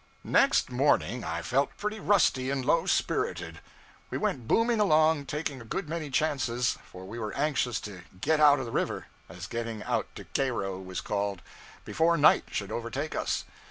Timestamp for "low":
2.65-2.87